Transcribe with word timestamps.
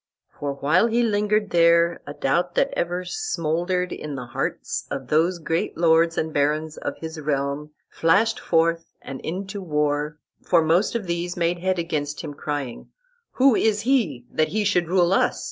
"For 0.39 0.53
while 0.53 0.87
he 0.87 1.03
linger'd 1.03 1.51
there 1.51 2.01
A 2.07 2.15
doubt 2.15 2.55
that 2.55 2.73
ever 2.75 3.05
smoulder'd 3.05 3.91
in 3.91 4.15
the 4.15 4.25
hearts 4.25 4.87
Of 4.89 5.09
those 5.09 5.37
great 5.37 5.77
Lords 5.77 6.17
and 6.17 6.33
Barons 6.33 6.75
of 6.77 6.97
his 6.97 7.19
realm 7.19 7.69
Flash'd 7.87 8.39
forth 8.39 8.95
and 9.03 9.21
into 9.21 9.61
war: 9.61 10.17
for 10.41 10.63
most 10.63 10.95
of 10.95 11.05
these 11.05 11.37
Made 11.37 11.59
head 11.59 11.77
against 11.77 12.21
him, 12.21 12.33
crying, 12.33 12.89
'Who 13.33 13.55
is 13.55 13.81
he 13.81 14.25
That 14.31 14.47
he 14.47 14.63
should 14.63 14.87
rule 14.87 15.13
us? 15.13 15.39